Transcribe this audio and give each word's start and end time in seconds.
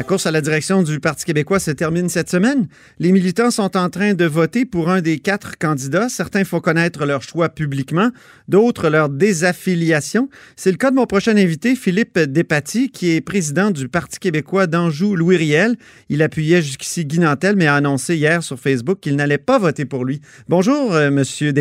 La 0.00 0.04
course 0.04 0.24
à 0.24 0.30
la 0.30 0.40
direction 0.40 0.82
du 0.82 0.98
Parti 0.98 1.26
québécois 1.26 1.58
se 1.58 1.70
termine 1.70 2.08
cette 2.08 2.30
semaine. 2.30 2.68
Les 2.98 3.12
militants 3.12 3.50
sont 3.50 3.76
en 3.76 3.90
train 3.90 4.14
de 4.14 4.24
voter 4.24 4.64
pour 4.64 4.88
un 4.88 5.02
des 5.02 5.18
quatre 5.18 5.58
candidats. 5.58 6.08
Certains 6.08 6.44
font 6.44 6.60
connaître 6.60 7.04
leur 7.04 7.20
choix 7.20 7.50
publiquement, 7.50 8.08
d'autres 8.48 8.88
leur 8.88 9.10
désaffiliation. 9.10 10.30
C'est 10.56 10.70
le 10.70 10.78
cas 10.78 10.90
de 10.90 10.96
mon 10.96 11.04
prochain 11.04 11.36
invité, 11.36 11.76
Philippe 11.76 12.18
Despatie, 12.18 12.90
qui 12.90 13.14
est 13.14 13.20
président 13.20 13.70
du 13.70 13.90
Parti 13.90 14.18
québécois 14.18 14.66
d'Anjou-Louis 14.66 15.36
Riel. 15.36 15.76
Il 16.08 16.22
appuyait 16.22 16.62
jusqu'ici 16.62 17.04
Guy 17.04 17.18
Nantel, 17.18 17.56
mais 17.56 17.66
a 17.66 17.74
annoncé 17.74 18.16
hier 18.16 18.42
sur 18.42 18.58
Facebook 18.58 19.00
qu'il 19.00 19.16
n'allait 19.16 19.36
pas 19.36 19.58
voter 19.58 19.84
pour 19.84 20.06
lui. 20.06 20.22
Bonjour, 20.48 20.94
euh, 20.94 21.10
Monsieur. 21.10 21.52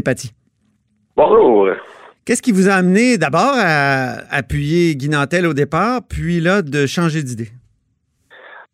Bonjour. 1.18 1.68
Qu'est-ce 2.24 2.42
qui 2.42 2.54
vous 2.54 2.70
a 2.70 2.76
amené 2.76 3.18
d'abord 3.18 3.52
à 3.54 4.12
appuyer 4.34 4.96
Guy 4.96 5.10
Nantel 5.10 5.46
au 5.46 5.54
départ, 5.54 6.04
puis 6.08 6.40
là 6.40 6.62
de 6.62 6.86
changer 6.86 7.22
d'idée? 7.22 7.50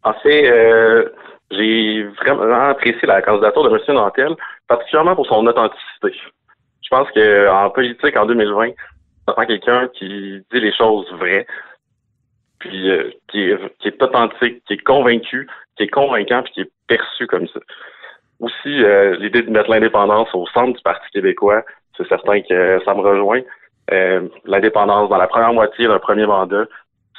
En 0.06 0.14
fait, 0.14 0.48
euh, 0.52 1.10
j'ai 1.50 2.04
vraiment 2.04 2.70
apprécié 2.70 3.08
la 3.08 3.24
candidature 3.24 3.64
de 3.64 3.76
M. 3.76 3.96
Nantel, 3.96 4.36
particulièrement 4.68 5.16
pour 5.16 5.26
son 5.26 5.46
authenticité. 5.48 6.16
Je 6.84 6.90
pense 6.90 7.10
qu'en 7.12 7.70
politique, 7.72 8.16
en 8.16 8.28
2020, 8.28 8.70
ça 9.28 9.34
prend 9.34 9.46
quelqu'un 9.48 9.88
qui 9.88 10.44
dit 10.54 10.60
les 10.60 10.74
choses 10.74 11.12
vraies, 11.14 11.48
puis 12.60 12.92
euh, 12.92 13.10
qui, 13.30 13.50
est, 13.50 13.78
qui, 13.80 13.88
est, 13.88 14.04
authentique, 14.04 14.64
qui 14.66 14.74
est 14.74 14.84
convaincu, 14.84 15.50
qui 15.76 15.84
est 15.84 15.88
convaincant, 15.88 16.44
puis 16.44 16.54
qui 16.54 16.62
est 16.62 16.72
perçu 16.88 17.26
comme 17.26 17.48
ça. 17.48 17.60
Aussi, 18.40 18.84
euh, 18.84 19.16
l'idée 19.16 19.42
de 19.42 19.50
mettre 19.50 19.72
l'indépendance 19.72 20.30
au 20.36 20.46
centre 20.48 20.78
du 20.78 20.84
Parti 20.84 21.10
québécois, 21.14 21.64
c'est 21.98 22.08
certain 22.08 22.42
que 22.42 22.80
ça 22.86 22.94
me 22.94 23.02
rejoint. 23.02 23.42
l'indépendance 24.46 25.10
dans 25.10 25.18
la 25.18 25.28
première 25.28 25.54
moitié 25.54 25.88
d'un 25.88 26.00
premier 26.00 26.28
mandat, 26.28 26.66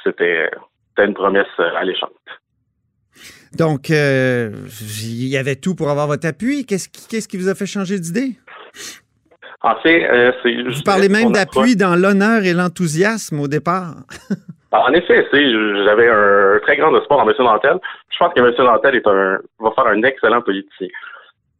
c'était 0.05 0.49
une 0.97 1.13
promesse 1.13 1.47
alléchante. 1.57 2.16
Donc, 3.57 3.89
euh, 3.89 4.51
il 5.03 5.27
y 5.27 5.37
avait 5.37 5.55
tout 5.55 5.75
pour 5.75 5.89
avoir 5.89 6.07
votre 6.07 6.27
appui. 6.27 6.65
Qu'est-ce 6.65 6.89
qui, 6.89 7.07
qu'est-ce 7.07 7.27
qui 7.27 7.37
vous 7.37 7.49
a 7.49 7.55
fait 7.55 7.65
changer 7.65 7.99
d'idée? 7.99 8.33
En 9.61 9.75
fait, 9.77 10.07
euh, 10.09 10.31
c'est. 10.43 10.53
Vous 10.61 10.83
parlez 10.83 11.09
même 11.09 11.31
d'appui 11.31 11.75
dans 11.75 11.95
l'honneur 11.95 12.43
et 12.43 12.53
l'enthousiasme 12.53 13.39
au 13.39 13.47
départ. 13.47 13.95
en 14.71 14.93
effet, 14.93 15.25
j'avais 15.31 16.09
un 16.09 16.59
très 16.61 16.77
grand 16.77 16.95
espoir 16.95 17.19
en 17.19 17.29
M. 17.29 17.35
Nantel. 17.39 17.79
Je 18.11 18.17
pense 18.19 18.33
que 18.33 18.39
M. 18.39 18.53
Nantel 18.59 18.95
est 18.95 19.07
un, 19.07 19.39
va 19.59 19.71
faire 19.71 19.87
un 19.87 20.03
excellent 20.03 20.41
politicien. 20.41 20.87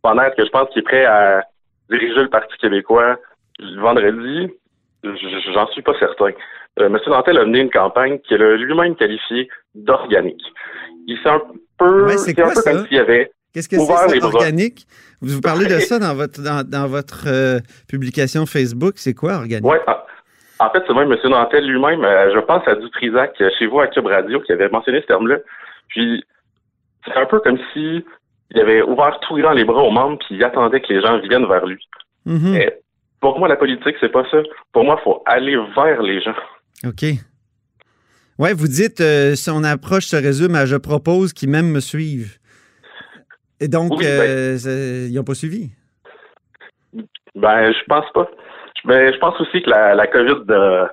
Pendant 0.04 0.30
que 0.30 0.46
je 0.46 0.50
pense 0.50 0.70
qu'il 0.70 0.82
est 0.82 0.86
prêt 0.86 1.06
à 1.06 1.44
diriger 1.90 2.22
le 2.22 2.30
Parti 2.30 2.56
québécois 2.58 3.18
le 3.60 3.82
vendredi, 3.82 4.54
j'en 5.04 5.68
suis 5.68 5.82
pas 5.82 5.98
certain. 5.98 6.32
Euh, 6.80 6.88
M. 6.88 7.00
Nantel 7.08 7.40
a 7.40 7.46
mené 7.46 7.62
une 7.62 7.72
campagne 7.72 8.20
qu'il 8.20 8.42
a 8.42 8.56
lui-même 8.56 8.96
qualifiée 8.96 9.50
d'organique. 9.74 10.44
Il 11.08 11.18
s'est 11.24 11.30
c'est 12.18 12.40
un 12.40 12.54
peu 12.54 12.62
comme 12.62 12.86
s'il 12.88 12.98
y 12.98 13.00
avait 13.00 13.32
Qu'est-ce 13.54 13.70
que 13.70 13.78
c'est? 13.80 14.24
organique? 14.24 14.86
Vous, 15.22 15.36
vous 15.36 15.42
parlez 15.42 15.66
de 15.66 15.80
ça 15.80 15.98
dans 15.98 16.14
votre 16.14 16.42
dans, 16.42 16.68
dans 16.68 16.88
votre 16.88 17.26
euh, 17.28 17.60
publication 17.88 18.46
Facebook. 18.46 18.94
C'est 18.98 19.14
quoi 19.14 19.36
organique? 19.36 19.66
Oui. 19.66 19.78
En 20.60 20.70
fait, 20.72 20.84
c'est 20.88 20.94
même 20.94 21.12
M. 21.12 21.18
Nantel 21.26 21.66
lui-même, 21.66 22.04
euh, 22.04 22.34
je 22.34 22.40
pense 22.40 22.68
à 22.68 22.76
Dutrisac, 22.76 23.36
chez 23.60 23.68
vous 23.68 23.80
à 23.80 23.88
Cube 23.88 24.08
Radio, 24.08 24.42
qui 24.42 24.52
avait 24.52 24.70
mentionné 24.70 25.02
ce 25.02 25.08
terme-là. 25.08 25.38
Puis, 25.88 26.24
c'est 27.06 27.16
un 27.16 27.26
peu 27.26 27.40
comme 27.40 27.60
si 27.74 28.04
il 28.52 28.60
avait 28.60 28.82
ouvert 28.82 29.20
tout 29.22 29.38
grand 29.38 29.52
les 29.52 29.66
bras 29.66 29.84
aux 29.84 29.92
membres, 29.92 30.18
puis 30.20 30.36
il 30.36 30.44
attendait 30.44 30.82
que 30.82 30.92
les 30.92 31.02
gens 31.02 31.20
viennent 31.20 31.48
vers 31.48 31.66
lui. 31.66 31.80
Mm-hmm. 32.26 32.72
pour 33.22 33.40
moi, 33.40 33.48
la 33.48 33.56
politique, 33.56 33.96
c'est 34.00 34.12
pas 34.12 34.26
ça. 34.32 34.38
Pour 34.74 34.84
moi, 34.84 34.98
il 35.00 35.04
faut 35.04 35.22
aller 35.26 35.58
vers 35.76 36.02
les 36.02 36.22
gens. 36.22 36.36
OK. 36.86 37.06
Ouais, 38.40 38.54
vous 38.54 38.68
dites 38.68 39.02
euh, 39.02 39.36
son 39.36 39.64
approche 39.64 40.06
se 40.06 40.16
résume 40.16 40.56
à 40.56 40.66
je 40.66 40.76
propose 40.76 41.34
qu'ils 41.34 41.50
même 41.50 41.70
me 41.72 41.80
suivent. 41.80 42.38
Et 43.60 43.68
donc, 43.68 43.94
Oui, 43.98 44.06
euh, 44.06 44.58
c'est- 44.58 45.08
ils 45.10 45.16
n'ont 45.16 45.24
pas 45.24 45.34
suivi? 45.34 45.72
Ben, 47.36 47.72
je 47.72 47.84
pense 47.88 48.06
pas. 48.14 48.30
Mais 48.86 49.12
je 49.14 49.18
pense 49.20 49.40
aussi 49.42 49.62
que 49.62 49.70
la, 49.70 49.96
la 49.96 50.08
COVID 50.08 50.44
euh, 50.50 50.86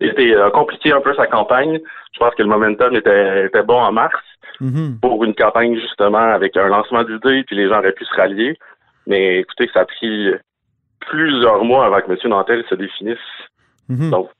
était 0.00 0.34
a 0.36 0.50
compliqué 0.50 0.92
un 0.92 1.00
peu 1.00 1.14
sa 1.14 1.26
campagne. 1.26 1.78
Je 2.12 2.18
pense 2.18 2.34
que 2.34 2.42
le 2.42 2.48
momentum 2.48 2.94
était, 2.96 3.46
était 3.46 3.62
bon 3.62 3.78
en 3.80 3.92
mars 3.92 4.14
Mhm. 4.58 5.00
pour 5.02 5.22
une 5.22 5.34
campagne 5.34 5.78
justement 5.78 6.32
avec 6.32 6.56
un 6.56 6.68
lancement 6.68 7.04
d'idées, 7.04 7.44
puis 7.46 7.54
les 7.56 7.68
gens 7.68 7.78
auraient 7.78 7.92
pu 7.92 8.06
se 8.06 8.14
rallier. 8.14 8.58
Mais 9.06 9.40
écoutez, 9.40 9.68
ça 9.74 9.80
a 9.80 9.84
pris 9.84 10.30
plusieurs 11.08 11.62
mois 11.62 11.84
avant 11.86 12.00
que 12.00 12.10
M. 12.10 12.16
Nantel 12.30 12.64
se 12.70 12.74
définisse. 12.74 13.18
Mhm. 13.90 14.10
Donc, 14.10 14.30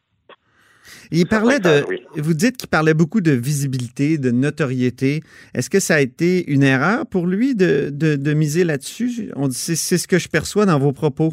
Il 1.10 1.26
parlait 1.26 1.58
de. 1.60 1.84
Vous 2.16 2.34
dites 2.34 2.56
qu'il 2.56 2.69
parlait 2.69 2.94
beaucoup 2.94 3.20
de 3.20 3.32
visibilité, 3.32 4.19
de 4.19 4.30
notoriété. 4.30 5.22
Est-ce 5.54 5.70
que 5.70 5.80
ça 5.80 5.94
a 5.97 6.00
été 6.00 6.50
une 6.50 6.62
erreur 6.62 7.06
pour 7.06 7.26
lui 7.26 7.54
de, 7.54 7.91
de, 7.91 8.16
de 8.16 8.32
miser 8.34 8.64
là-dessus? 8.64 9.30
On 9.36 9.50
C'est 9.50 9.76
c'est 9.76 9.98
ce 9.98 10.08
que 10.08 10.19
je 10.19 10.28
perçois 10.28 10.66
dans 10.66 10.78
vos 10.78 10.92
propos. 10.92 11.32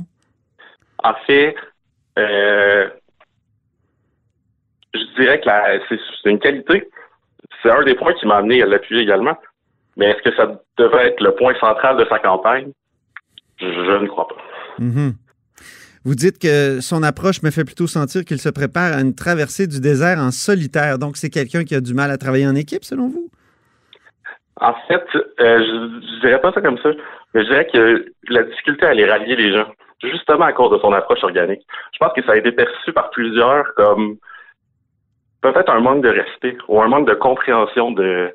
En 1.04 1.14
fait, 1.28 1.56
euh, 2.18 2.88
je 4.94 5.22
dirais 5.22 5.40
que 5.42 5.46
la- 5.48 5.80
c'est 5.90 6.00
c'est 6.24 6.30
une 6.30 6.40
qualité. 6.40 6.90
C'est 7.62 7.72
un 7.72 7.84
des 7.84 7.96
points 7.96 8.14
qui 8.20 8.26
m'a 8.28 8.38
amené 8.38 8.62
à 8.62 8.66
l'appuyer 8.66 9.02
également. 9.02 9.38
Mais 9.98 10.08
est-ce 10.08 10.22
que 10.30 10.36
ça 10.36 10.60
devrait 10.78 11.10
être 11.10 11.22
le 11.22 11.36
point 11.36 11.54
central 11.60 11.98
de 11.98 12.06
sa 12.10 12.20
campagne? 12.20 12.72
Je, 13.60 13.66
je 13.68 14.02
ne 14.02 14.08
crois 14.08 14.28
pas. 14.28 14.36
Mhm. 14.80 15.14
Vous 16.06 16.16
dites 16.16 16.38
que 16.38 16.82
son 16.82 17.02
approche 17.02 17.44
me 17.44 17.52
fait 17.52 17.64
plutôt 17.64 17.88
sentir 17.88 18.26
qu'il 18.26 18.40
se 18.40 18.50
prépare 18.50 18.94
à 18.94 19.02
une 19.02 19.16
traversée 19.16 19.68
du 19.68 19.80
désert 19.80 20.20
en 20.20 20.32
solitaire. 20.32 21.00
Donc, 21.00 21.16
c'est 21.16 21.30
quelqu'un 21.30 21.64
qui 21.64 21.76
a 21.76 21.82
du 21.82 21.94
mal 21.94 22.12
à 22.12 22.18
travailler 22.18 22.48
en 22.48 22.56
équipe, 22.56 22.84
selon 22.84 23.08
vous? 23.08 23.30
En 24.60 24.74
fait, 24.88 25.06
euh, 25.16 25.60
je, 25.60 26.16
je 26.16 26.20
dirais 26.22 26.42
pas 26.42 26.52
ça 26.52 26.62
comme 26.62 26.78
ça, 26.80 26.90
mais 27.34 27.44
je 27.44 27.50
dirais 27.50 27.68
que 27.72 28.06
la 28.30 28.44
difficulté 28.44 28.86
à 28.86 28.90
aller 28.90 29.06
rallier 29.06 29.36
les 29.36 29.54
gens, 29.54 29.68
justement 30.04 30.46
à 30.46 30.54
cause 30.54 30.72
de 30.72 30.80
son 30.80 30.92
approche 30.94 31.24
organique. 31.24 31.66
Je 31.94 32.00
pense 32.00 32.14
que 32.14 32.24
ça 32.24 32.34
a 32.34 32.38
été 32.38 32.52
perçu 32.52 32.92
par 32.94 33.10
plusieurs 33.10 33.74
comme 33.76 34.18
peut-être 35.42 35.72
un 35.72 35.80
manque 35.82 36.04
de 36.04 36.10
respect 36.10 36.58
ou 36.68 36.82
un 36.82 36.88
manque 36.88 37.08
de 37.08 37.14
compréhension 37.14 37.92
de 37.92 38.34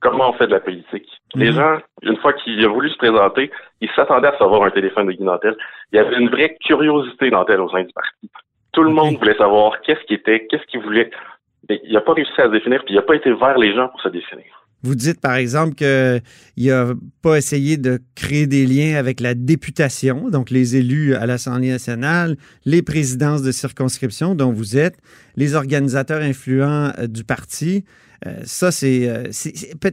comment 0.00 0.30
on 0.30 0.32
fait 0.34 0.46
de 0.46 0.52
la 0.52 0.60
politique. 0.60 1.08
Les 1.34 1.50
Mhm. 1.50 1.56
gens, 1.56 1.78
une 2.02 2.16
fois 2.18 2.32
qu'il 2.32 2.64
a 2.64 2.68
voulu 2.68 2.88
se 2.90 2.96
présenter, 2.96 3.50
ils 3.80 3.90
s'attendaient 3.96 4.28
à 4.28 4.30
recevoir 4.32 4.62
un 4.64 4.70
téléphone 4.70 5.06
de 5.06 5.12
Guy 5.12 5.22
Nantel. 5.24 5.56
Il 5.92 5.96
y 5.96 5.98
avait 5.98 6.16
une 6.18 6.28
vraie 6.30 6.56
curiosité 6.64 7.30
Nantel 7.30 7.60
au 7.60 7.68
sein 7.70 7.82
du 7.82 7.92
parti. 7.92 8.30
Tout 8.72 8.82
le 8.82 8.90
monde 8.90 9.16
voulait 9.18 9.36
savoir 9.36 9.80
qu'est-ce 9.82 10.04
qu'il 10.06 10.16
était, 10.16 10.46
qu'est-ce 10.48 10.64
qu'il 10.66 10.80
voulait. 10.80 11.10
Mais 11.68 11.80
il 11.84 11.92
n'a 11.92 12.00
pas 12.00 12.12
réussi 12.14 12.30
à 12.38 12.44
se 12.46 12.50
définir, 12.52 12.82
puis 12.84 12.94
il 12.94 12.96
n'a 12.96 13.02
pas 13.02 13.16
été 13.16 13.32
vers 13.32 13.58
les 13.58 13.74
gens 13.74 13.88
pour 13.88 14.00
se 14.00 14.08
définir. 14.08 14.44
Vous 14.84 14.94
dites, 14.94 15.20
par 15.20 15.34
exemple, 15.34 15.74
qu'il 15.74 16.22
n'a 16.68 16.86
pas 17.20 17.36
essayé 17.36 17.76
de 17.78 17.98
créer 18.14 18.46
des 18.46 18.64
liens 18.64 18.96
avec 18.96 19.18
la 19.20 19.34
députation, 19.34 20.30
donc 20.30 20.50
les 20.50 20.76
élus 20.76 21.14
à 21.16 21.26
l'Assemblée 21.26 21.70
nationale, 21.70 22.36
les 22.64 22.82
présidences 22.82 23.42
de 23.42 23.50
circonscription 23.50 24.36
dont 24.36 24.52
vous 24.52 24.78
êtes, 24.78 24.96
les 25.36 25.56
organisateurs 25.56 26.22
influents 26.22 26.92
euh, 26.98 27.08
du 27.08 27.24
parti. 27.24 27.84
Euh, 28.26 28.30
ça, 28.44 28.70
c'est, 28.72 29.08
euh, 29.08 29.24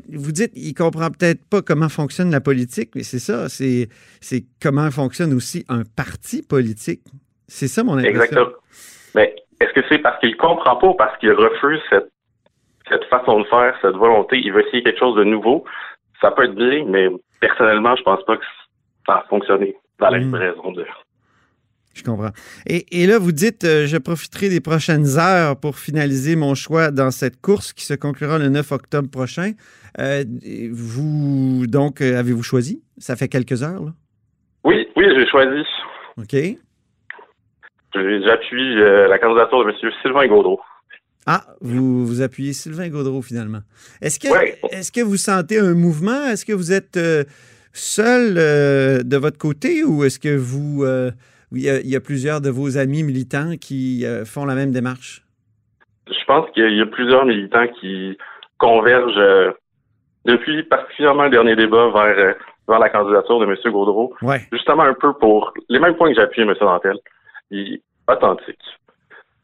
Vous 0.09 0.31
dites, 0.31 0.51
il 0.55 0.73
comprend 0.73 1.09
peut-être 1.11 1.47
pas 1.47 1.61
comment 1.61 1.89
fonctionne 1.89 2.31
la 2.31 2.41
politique, 2.41 2.91
mais 2.95 3.03
c'est 3.03 3.19
ça, 3.19 3.49
c'est, 3.49 3.87
c'est 4.19 4.45
comment 4.61 4.89
fonctionne 4.89 5.33
aussi 5.33 5.63
un 5.69 5.83
parti 5.95 6.41
politique. 6.41 7.01
C'est 7.47 7.67
ça 7.67 7.83
mon 7.83 7.93
impression. 7.97 8.21
Exactement. 8.21 8.47
Mais 9.13 9.35
est-ce 9.61 9.73
que 9.73 9.81
c'est 9.89 9.99
parce 9.99 10.19
qu'il 10.19 10.35
comprend 10.37 10.75
pas 10.77 10.87
ou 10.87 10.93
parce 10.95 11.17
qu'il 11.19 11.31
refuse 11.33 11.79
cette, 11.89 12.09
cette 12.89 13.03
façon 13.05 13.41
de 13.41 13.45
faire, 13.45 13.77
cette 13.81 13.95
volonté? 13.95 14.37
Il 14.43 14.51
veut 14.51 14.65
essayer 14.67 14.81
quelque 14.83 14.99
chose 14.99 15.15
de 15.17 15.23
nouveau? 15.23 15.63
Ça 16.19 16.31
peut 16.31 16.45
être 16.45 16.55
bien, 16.55 16.83
mais 16.87 17.07
personnellement, 17.39 17.95
je 17.95 18.03
pense 18.03 18.23
pas 18.25 18.37
que 18.37 18.43
ça 19.05 19.17
a 19.17 19.25
fonctionné 19.29 19.75
dans 19.99 20.09
la 20.09 20.17
Mm. 20.17 20.23
livraison 20.23 20.71
de. 20.71 20.85
Je 21.95 22.03
comprends. 22.03 22.31
Et, 22.67 23.01
et 23.03 23.07
là, 23.07 23.17
vous 23.19 23.31
dites, 23.31 23.63
euh, 23.63 23.87
je 23.87 23.95
profiterai 23.97 24.49
des 24.49 24.59
prochaines 24.59 25.17
heures 25.17 25.57
pour 25.57 25.77
finaliser 25.79 26.35
mon 26.35 26.53
choix 26.53 26.91
dans 26.91 27.09
cette 27.09 27.39
course 27.41 27.71
qui 27.71 27.85
se 27.85 27.93
conclura 27.93 28.37
le 28.37 28.49
9 28.49 28.69
octobre 28.73 29.09
prochain. 29.09 29.53
Euh, 29.99 30.25
vous, 30.73 31.65
donc, 31.67 32.01
euh, 32.01 32.19
avez-vous 32.19 32.43
choisi? 32.43 32.83
Ça 32.97 33.15
fait 33.15 33.29
quelques 33.29 33.63
heures, 33.63 33.81
là? 33.81 33.93
Oui, 34.65 34.85
oui, 34.97 35.05
j'ai 35.15 35.25
choisi. 35.27 35.63
OK. 36.17 36.35
J'appuie 37.93 38.81
euh, 38.81 39.07
la 39.07 39.17
candidature 39.17 39.63
de 39.63 39.69
M. 39.69 39.91
Sylvain 40.01 40.27
Gaudreau. 40.27 40.59
Ah, 41.25 41.45
vous, 41.61 42.05
vous 42.05 42.21
appuyez 42.21 42.51
Sylvain 42.51 42.89
Gaudreau, 42.89 43.21
finalement. 43.21 43.61
Est-ce 44.01 44.19
que, 44.19 44.27
Ouais. 44.27 44.59
est-ce 44.71 44.91
que 44.91 44.99
vous 45.01 45.15
sentez 45.17 45.59
un 45.59 45.73
mouvement? 45.73 46.25
Est-ce 46.25 46.43
que 46.45 46.51
vous 46.53 46.73
êtes 46.73 46.99
seul 47.71 48.33
de 48.35 49.17
votre 49.17 49.37
côté 49.37 49.85
ou 49.85 50.03
est-ce 50.03 50.19
que 50.19 50.35
vous... 50.35 50.85
il 51.55 51.63
y, 51.63 51.69
a, 51.69 51.79
il 51.79 51.89
y 51.89 51.95
a 51.95 52.01
plusieurs 52.01 52.41
de 52.41 52.49
vos 52.49 52.77
amis 52.77 53.03
militants 53.03 53.53
qui 53.59 54.05
euh, 54.05 54.25
font 54.25 54.45
la 54.45 54.55
même 54.55 54.71
démarche? 54.71 55.23
Je 56.07 56.25
pense 56.25 56.49
qu'il 56.51 56.75
y 56.75 56.81
a 56.81 56.85
plusieurs 56.85 57.25
militants 57.25 57.67
qui 57.79 58.17
convergent 58.57 59.17
euh, 59.17 59.51
depuis 60.25 60.63
particulièrement 60.63 61.23
le 61.23 61.29
dernier 61.29 61.55
débat 61.55 61.89
vers, 61.89 62.17
euh, 62.17 62.33
vers 62.67 62.79
la 62.79 62.89
candidature 62.89 63.39
de 63.39 63.45
M. 63.45 63.55
Gaudreau. 63.71 64.13
Ouais. 64.21 64.41
Justement 64.51 64.83
un 64.83 64.93
peu 64.93 65.13
pour 65.13 65.53
les 65.69 65.79
mêmes 65.79 65.95
points 65.95 66.09
que 66.09 66.15
j'appuie 66.15 66.41
M. 66.41 66.53
Dantel. 66.59 66.97
Il 67.51 67.73
est 67.73 67.81
authentique. 68.11 68.59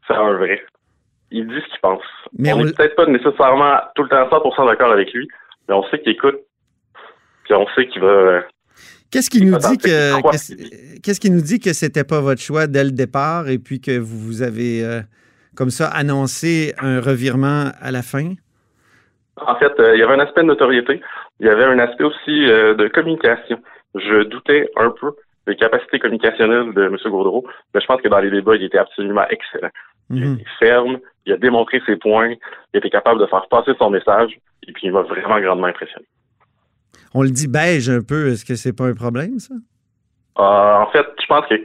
C'est 0.07 0.15
un 0.15 0.33
vrai. 0.33 0.61
Il 1.31 1.47
dit 1.47 1.61
ce 1.61 1.69
qu'il 1.71 1.79
pense. 1.81 2.03
Mais 2.37 2.53
on 2.53 2.63
n'est 2.63 2.73
peut-être 2.73 2.95
pas 2.95 3.05
nécessairement 3.05 3.77
tout 3.95 4.03
le 4.03 4.09
temps 4.09 4.27
100% 4.27 4.67
d'accord 4.67 4.91
avec 4.91 5.13
lui, 5.13 5.27
mais 5.67 5.75
on 5.75 5.83
sait 5.89 5.99
qu'il 5.99 6.11
écoute. 6.11 6.39
Puis 7.45 7.53
on 7.53 7.65
sait 7.75 7.87
qu'il 7.87 8.01
va... 8.01 8.41
Qu'est-ce 9.11 9.29
qui 9.29 9.43
nous 9.43 9.57
dit 9.57 9.77
que 9.77 11.01
qu'est-ce 11.01 11.19
qui 11.19 11.31
nous 11.31 11.41
dit 11.41 11.59
que 11.59 11.73
c'était 11.73 12.03
pas 12.05 12.21
votre 12.21 12.41
choix 12.41 12.67
dès 12.67 12.83
le 12.83 12.91
départ 12.91 13.49
et 13.49 13.59
puis 13.59 13.81
que 13.81 13.97
vous, 13.99 14.17
vous 14.17 14.41
avez 14.41 14.83
euh, 14.83 15.01
comme 15.55 15.69
ça 15.69 15.87
annoncé 15.87 16.73
un 16.79 17.01
revirement 17.01 17.71
à 17.81 17.91
la 17.91 18.01
fin? 18.03 18.33
En 19.37 19.55
fait, 19.55 19.73
euh, 19.79 19.95
il 19.95 19.99
y 19.99 20.03
avait 20.03 20.13
un 20.13 20.19
aspect 20.19 20.41
de 20.41 20.47
notoriété. 20.47 21.01
Il 21.39 21.47
y 21.47 21.49
avait 21.49 21.63
un 21.65 21.79
aspect 21.79 22.03
aussi 22.05 22.49
euh, 22.49 22.73
de 22.75 22.87
communication. 22.87 23.59
Je 23.95 24.23
doutais 24.23 24.69
un 24.77 24.91
peu 24.91 25.11
des 25.47 25.55
capacités 25.55 25.99
communicationnelles 25.99 26.73
de 26.73 26.83
M. 26.83 26.95
Gaudreau, 27.05 27.45
mais 27.73 27.81
je 27.81 27.85
pense 27.87 28.01
que 28.01 28.07
dans 28.07 28.19
les 28.19 28.29
débats, 28.29 28.55
il 28.55 28.63
était 28.63 28.77
absolument 28.77 29.25
excellent. 29.29 29.71
Il 30.11 30.23
Mhm. 30.23 30.33
était 30.35 30.49
ferme, 30.59 30.99
il 31.25 31.33
a 31.33 31.37
démontré 31.37 31.81
ses 31.85 31.95
points, 31.95 32.29
il 32.73 32.77
était 32.77 32.89
capable 32.89 33.19
de 33.19 33.25
faire 33.25 33.47
passer 33.49 33.71
son 33.79 33.89
message, 33.89 34.37
et 34.67 34.71
puis 34.71 34.83
il 34.87 34.91
m'a 34.91 35.01
vraiment 35.01 35.39
grandement 35.39 35.67
impressionné. 35.67 36.05
On 37.13 37.21
le 37.23 37.29
dit 37.29 37.47
beige 37.47 37.89
un 37.89 38.01
peu. 38.01 38.29
Est-ce 38.31 38.45
que 38.45 38.55
c'est 38.55 38.73
pas 38.73 38.85
un 38.85 38.93
problème, 38.93 39.39
ça? 39.39 39.53
Euh, 40.39 40.83
en 40.83 40.89
fait, 40.91 41.05
je 41.21 41.25
pense 41.27 41.45
que 41.49 41.55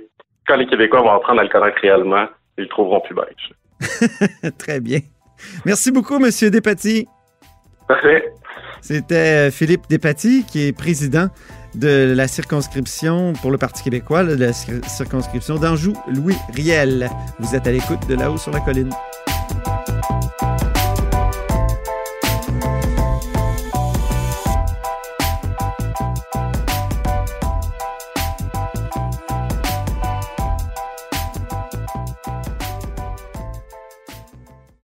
quand 0.47 0.57
les 0.57 0.67
Québécois 0.67 1.01
vont 1.03 1.13
apprendre 1.13 1.41
à 1.41 1.45
le 1.45 1.51
connaître 1.51 1.79
réellement, 1.81 2.27
ils 2.59 2.63
le 2.63 2.69
trouveront 2.69 3.01
plus 3.01 3.15
beige. 3.15 4.51
Très 4.59 4.81
bien. 4.81 5.01
Merci 5.65 5.93
beaucoup, 5.93 6.19
Monsieur 6.19 6.51
Despatie. 6.51 7.07
Parfait. 7.87 8.25
C'était 8.81 9.49
euh, 9.49 9.51
Philippe 9.51 9.83
Despatie, 9.89 10.45
qui 10.51 10.67
est 10.69 10.73
président 10.77 11.29
de 11.75 12.15
la 12.17 12.27
circonscription 12.27 13.35
pour 13.35 13.51
le 13.51 13.59
Parti 13.59 13.83
québécois, 13.85 14.25
de 14.25 14.35
la 14.35 14.51
cir- 14.53 14.83
circonscription 14.89 15.57
d'Anjou, 15.57 15.93
Louis 16.09 16.37
Riel. 16.55 17.09
Vous 17.39 17.55
êtes 17.55 17.67
à 17.67 17.73
l'écoute 17.73 18.07
de 18.09 18.15
là-haut 18.15 18.39
sur 18.39 18.51
la 18.53 18.61
colline. 18.61 18.91